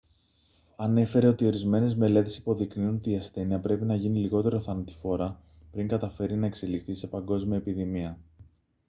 ανέφερε 0.75 1.27
ότι 1.27 1.45
ορισμένες 1.45 1.95
μελέτες 1.95 2.37
υποδεικνύουν 2.37 2.95
ότι 2.95 3.11
η 3.11 3.17
ασθένεια 3.17 3.59
πρέπει 3.59 3.85
να 3.85 3.95
γίνει 3.95 4.19
λιγότερο 4.19 4.59
θανατηφόρα 4.59 5.39
πριν 5.71 5.87
καταφέρει 5.87 6.35
να 6.35 6.45
εξελιχθεί 6.45 6.93
σε 6.93 7.07
παγκόσμια 7.07 7.57
επιδημία 7.57 8.17